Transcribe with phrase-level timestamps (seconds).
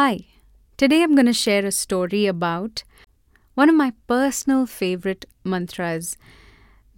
[0.00, 0.26] Hi,
[0.76, 2.84] today I'm going to share a story about
[3.54, 6.16] one of my personal favorite mantras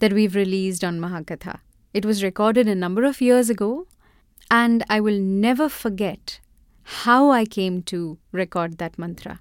[0.00, 1.60] that we've released on Mahakatha.
[1.94, 3.86] It was recorded a number of years ago,
[4.50, 6.40] and I will never forget
[7.00, 9.40] how I came to record that mantra.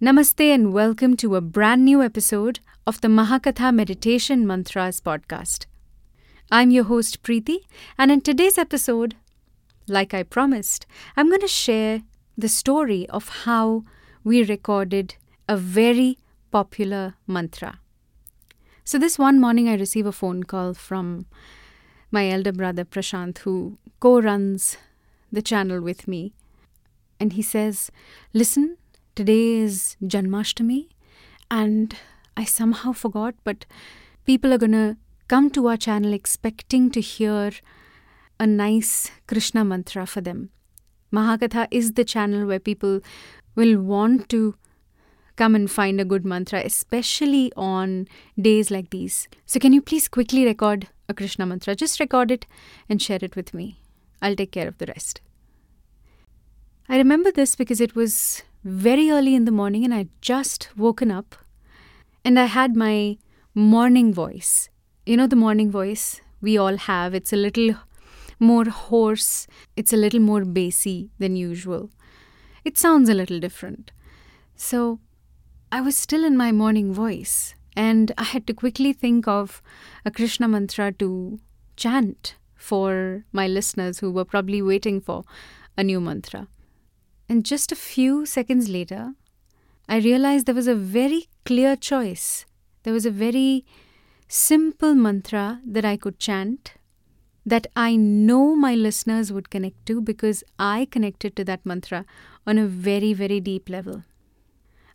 [0.00, 5.66] Namaste and welcome to a brand new episode of the Mahakatha Meditation Mantras podcast.
[6.50, 7.58] I'm your host Preeti,
[7.98, 9.14] and in today's episode,
[9.86, 10.86] like I promised,
[11.18, 12.00] I'm going to share
[12.36, 13.84] the story of how
[14.22, 15.14] we recorded
[15.48, 16.18] a very
[16.50, 17.80] popular mantra.
[18.84, 21.26] So, this one morning, I receive a phone call from
[22.10, 24.76] my elder brother Prashant, who co runs
[25.32, 26.32] the channel with me.
[27.18, 27.90] And he says,
[28.32, 28.76] Listen,
[29.14, 30.88] today is Janmashtami,
[31.50, 31.96] and
[32.36, 33.64] I somehow forgot, but
[34.24, 34.96] people are going to
[35.28, 37.52] come to our channel expecting to hear
[38.38, 40.50] a nice Krishna mantra for them.
[41.12, 43.00] Mahakatha is the channel where people
[43.54, 44.54] will want to
[45.36, 48.08] come and find a good mantra, especially on
[48.40, 49.28] days like these.
[49.44, 51.74] So, can you please quickly record a Krishna mantra?
[51.74, 52.46] Just record it
[52.88, 53.80] and share it with me.
[54.22, 55.20] I'll take care of the rest.
[56.88, 61.10] I remember this because it was very early in the morning and I'd just woken
[61.10, 61.36] up
[62.24, 63.18] and I had my
[63.54, 64.68] morning voice.
[65.04, 67.76] You know, the morning voice we all have, it's a little
[68.38, 71.90] more hoarse, it's a little more bassy than usual.
[72.64, 73.92] It sounds a little different.
[74.54, 75.00] So
[75.70, 79.62] I was still in my morning voice, and I had to quickly think of
[80.04, 81.38] a Krishna mantra to
[81.76, 85.24] chant for my listeners who were probably waiting for
[85.76, 86.48] a new mantra.
[87.28, 89.12] And just a few seconds later,
[89.88, 92.46] I realized there was a very clear choice.
[92.82, 93.64] There was a very
[94.28, 96.74] simple mantra that I could chant
[97.46, 102.04] that I know my listeners would connect to because I connected to that mantra
[102.44, 104.02] on a very, very deep level.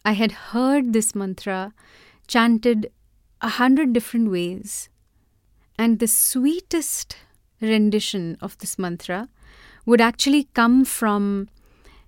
[0.03, 1.73] I had heard this mantra
[2.27, 2.91] chanted
[3.39, 4.89] a hundred different ways,
[5.80, 7.15] and the sweetest
[7.61, 9.30] rendition of this mantra
[9.86, 11.47] would actually come from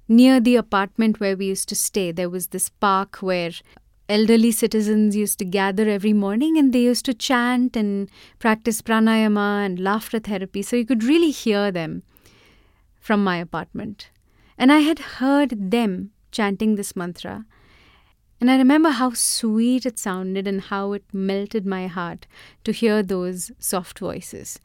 [0.08, 2.12] near the apartment where we used to stay.
[2.12, 3.52] There was this park where
[4.10, 8.10] elderly citizens used to gather every morning and they used to chant and
[8.40, 10.62] practice pranayama and laughter therapy.
[10.62, 12.04] So you could really hear them
[13.00, 14.10] from my apartment.
[14.58, 17.46] And I had heard them chanting this mantra.
[18.40, 22.28] And I remember how sweet it sounded and how it melted my heart
[22.66, 24.60] to hear those soft voices.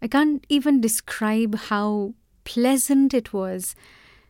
[0.00, 2.14] I can't even describe how
[2.44, 3.74] pleasant it was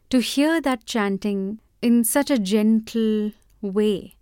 [0.09, 4.16] to hear that chanting in such a gentle, way.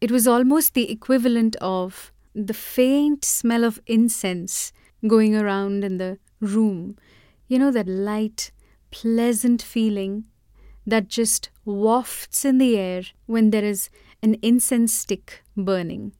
[0.00, 4.72] It was almost the equivalent of the faint smell of incense
[5.06, 6.96] going around in the room.
[7.48, 8.50] You know, that light,
[8.90, 10.26] pleasant feeling
[10.86, 13.90] that just wafts in the air when there is
[14.22, 16.12] an incense stick burning.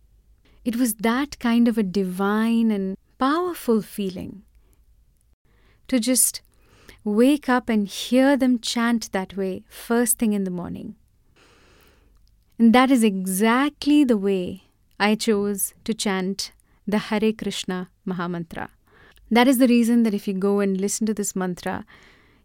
[0.64, 4.42] It was that kind of a divine and powerful feeling.
[5.88, 6.42] To just
[7.04, 10.96] wake up and hear them chant that way first thing in the morning.
[12.58, 14.64] And that is exactly the way
[14.98, 16.52] I chose to chant
[16.86, 18.68] the Hare Krishna Mahamantra.
[19.30, 21.84] That is the reason that if you go and listen to this mantra,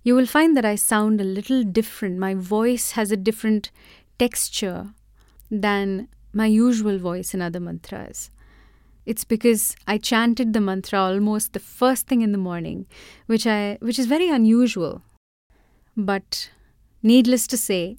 [0.03, 2.17] you will find that I sound a little different.
[2.17, 3.71] My voice has a different
[4.17, 4.89] texture
[5.49, 8.31] than my usual voice in other mantras.
[9.05, 12.85] It's because I chanted the mantra almost the first thing in the morning,
[13.27, 15.01] which I which is very unusual.
[15.95, 16.49] But
[17.01, 17.97] needless to say,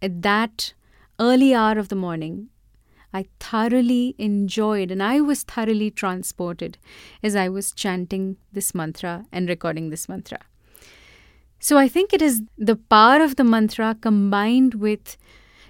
[0.00, 0.74] at that
[1.18, 2.48] early hour of the morning,
[3.12, 6.78] I thoroughly enjoyed and I was thoroughly transported
[7.22, 10.40] as I was chanting this mantra and recording this mantra.
[11.58, 15.16] So I think it is the power of the mantra combined with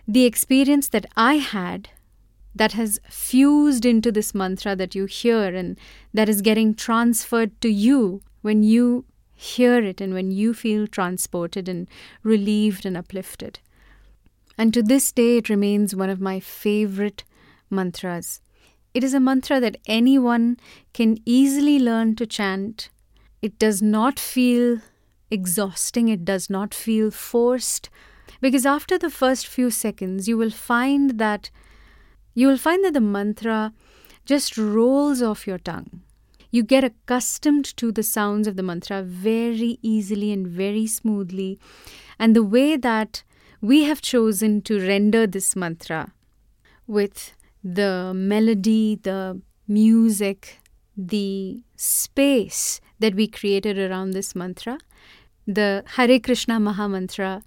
[0.09, 1.91] the experience that I had
[2.55, 5.79] that has fused into this mantra that you hear and
[6.15, 11.69] that is getting transferred to you when you hear it and when you feel transported
[11.69, 11.87] and
[12.23, 13.61] relieved and uplifted.
[14.59, 17.25] And to this day, it remains one of my favorite
[17.71, 18.41] mantras.
[18.95, 20.57] It is a mantra that anyone
[20.95, 22.89] can easily learn to chant.
[23.43, 24.81] It does not feel
[25.31, 27.91] exhausting, it does not feel forced.
[28.41, 31.51] Because after the first few seconds, you will find that
[32.35, 33.73] you will find that the mantra
[34.27, 36.03] just rolls off your tongue.
[36.51, 41.59] You get accustomed to the sounds of the mantra very easily and very smoothly.
[42.19, 43.23] And the way that
[43.61, 46.13] we have chosen to render this mantra
[46.87, 47.33] with
[47.63, 50.61] the melody, the music,
[50.97, 54.79] the space that we created around this mantra
[55.47, 57.43] the Hare Krishna Mahamantra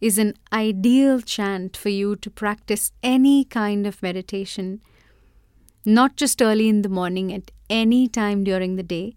[0.00, 4.80] is an ideal chant for you to practice any kind of meditation,
[5.84, 9.16] not just early in the morning, at any time during the day.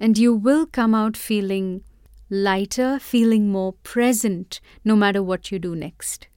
[0.00, 1.84] And you will come out feeling
[2.32, 6.28] lighter, feeling more present no matter what you do next.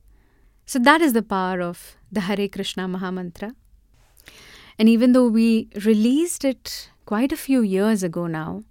[0.66, 3.56] So, that is the power of the Hare Krishna Mahamantra.
[4.78, 8.64] And even though we released it quite a few years ago now,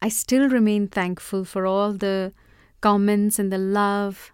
[0.00, 2.32] I still remain thankful for all the
[2.80, 4.32] comments and the love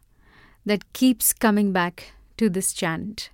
[0.65, 3.31] that keeps coming back to this chant.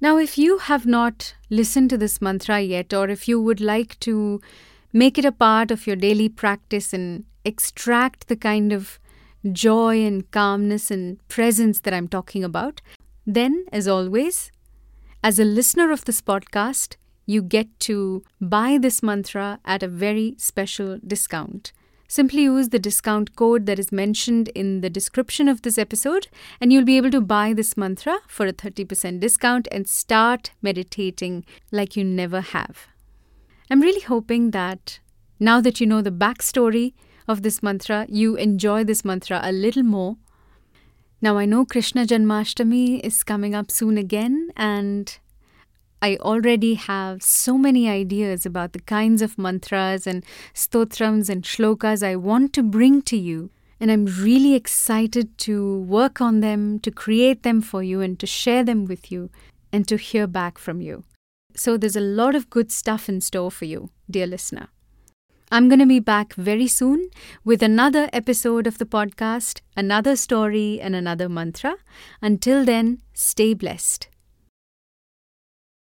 [0.00, 3.98] Now, if you have not listened to this mantra yet, or if you would like
[4.00, 4.40] to
[4.92, 8.98] make it a part of your daily practice and extract the kind of
[9.52, 12.80] joy and calmness and presence that I'm talking about,
[13.26, 14.50] then, as always,
[15.22, 16.96] as a listener of this podcast,
[17.26, 21.72] you get to buy this mantra at a very special discount.
[22.08, 26.28] Simply use the discount code that is mentioned in the description of this episode,
[26.60, 31.44] and you'll be able to buy this mantra for a 30% discount and start meditating
[31.72, 32.86] like you never have.
[33.68, 35.00] I'm really hoping that
[35.40, 36.94] now that you know the backstory
[37.26, 40.16] of this mantra, you enjoy this mantra a little more.
[41.20, 45.18] Now, I know Krishna Janmashtami is coming up soon again, and
[46.00, 50.24] I already have so many ideas about the kinds of mantras and
[50.54, 53.50] stotrams and shlokas I want to bring to you.
[53.80, 58.26] And I'm really excited to work on them, to create them for you, and to
[58.26, 59.30] share them with you,
[59.72, 61.04] and to hear back from you.
[61.56, 64.68] So there's a lot of good stuff in store for you, dear listener.
[65.50, 67.08] I'm going to be back very soon
[67.44, 71.76] with another episode of the podcast, another story, and another mantra.
[72.20, 74.08] Until then, stay blessed.